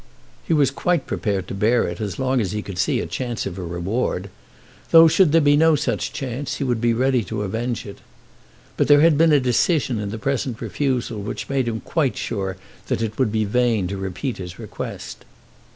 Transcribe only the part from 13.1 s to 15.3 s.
would be vain to repeat his request.